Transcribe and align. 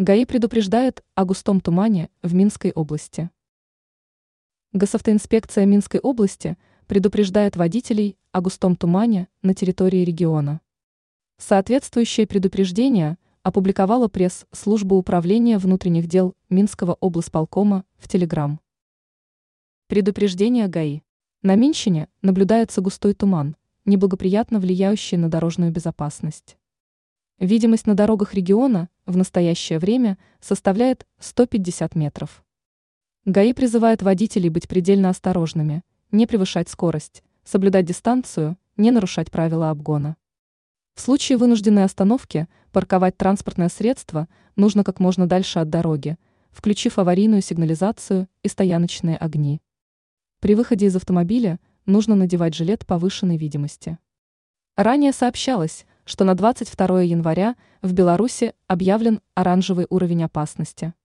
ГАИ 0.00 0.26
предупреждает 0.26 1.02
о 1.16 1.24
густом 1.24 1.60
тумане 1.60 2.08
в 2.22 2.32
Минской 2.32 2.70
области. 2.70 3.30
Госавтоинспекция 4.72 5.66
Минской 5.66 5.98
области 5.98 6.56
предупреждает 6.86 7.56
водителей 7.56 8.16
о 8.30 8.40
густом 8.40 8.76
тумане 8.76 9.26
на 9.42 9.54
территории 9.54 10.04
региона. 10.04 10.60
Соответствующее 11.38 12.28
предупреждение 12.28 13.18
опубликовала 13.42 14.06
пресс-служба 14.06 14.94
Управления 14.94 15.58
внутренних 15.58 16.06
дел 16.06 16.36
Минского 16.48 16.96
облсполкома 17.00 17.84
в 17.96 18.06
Телеграм. 18.06 18.60
Предупреждение 19.88 20.68
ГАИ. 20.68 21.00
На 21.42 21.56
Минщине 21.56 22.06
наблюдается 22.22 22.80
густой 22.80 23.14
туман, 23.14 23.56
неблагоприятно 23.84 24.60
влияющий 24.60 25.16
на 25.16 25.28
дорожную 25.28 25.72
безопасность. 25.72 26.56
Видимость 27.40 27.86
на 27.86 27.94
дорогах 27.94 28.34
региона 28.34 28.88
в 29.08 29.16
настоящее 29.16 29.78
время 29.78 30.18
составляет 30.38 31.06
150 31.18 31.94
метров. 31.96 32.44
ГАИ 33.24 33.54
призывает 33.54 34.02
водителей 34.02 34.50
быть 34.50 34.68
предельно 34.68 35.08
осторожными, 35.08 35.82
не 36.12 36.26
превышать 36.26 36.68
скорость, 36.68 37.24
соблюдать 37.42 37.86
дистанцию, 37.86 38.58
не 38.76 38.90
нарушать 38.90 39.30
правила 39.30 39.70
обгона. 39.70 40.16
В 40.94 41.00
случае 41.00 41.38
вынужденной 41.38 41.84
остановки 41.84 42.48
парковать 42.70 43.16
транспортное 43.16 43.70
средство 43.70 44.28
нужно 44.56 44.84
как 44.84 45.00
можно 45.00 45.26
дальше 45.26 45.58
от 45.58 45.70
дороги, 45.70 46.18
включив 46.50 46.98
аварийную 46.98 47.40
сигнализацию 47.40 48.28
и 48.42 48.48
стояночные 48.48 49.16
огни. 49.16 49.62
При 50.40 50.54
выходе 50.54 50.86
из 50.86 50.96
автомобиля 50.96 51.60
нужно 51.86 52.14
надевать 52.14 52.54
жилет 52.54 52.86
повышенной 52.86 53.38
видимости. 53.38 53.98
Ранее 54.76 55.12
сообщалось, 55.12 55.86
что 56.08 56.24
на 56.24 56.34
22 56.34 57.02
января 57.02 57.54
в 57.82 57.92
Беларуси 57.92 58.54
объявлен 58.66 59.20
оранжевый 59.34 59.86
уровень 59.90 60.24
опасности– 60.24 60.94